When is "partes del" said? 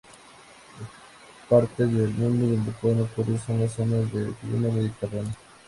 1.47-2.09